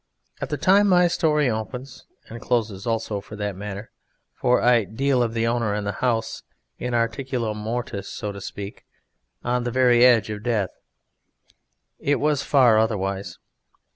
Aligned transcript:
At 0.41 0.49
the 0.49 0.57
time 0.57 0.87
my 0.87 1.05
story 1.07 1.47
opens 1.47 2.07
and 2.27 2.41
closes 2.41 2.87
also 2.87 3.21
for 3.21 3.35
that 3.35 3.55
matter 3.55 3.91
(for 4.33 4.59
I 4.59 4.83
deal 4.83 5.21
of 5.21 5.35
the 5.35 5.45
Owner 5.45 5.75
and 5.75 5.85
the 5.85 5.91
House 6.01 6.41
in 6.79 6.95
articulo 6.95 7.53
mortis 7.53 8.07
so 8.11 8.31
to 8.31 8.41
speak; 8.41 8.83
on 9.43 9.63
the 9.63 9.69
very 9.69 10.03
edge 10.03 10.31
of 10.31 10.41
death) 10.41 10.71
it 11.99 12.19
was 12.19 12.41
far 12.41 12.79
otherwise. 12.79 13.37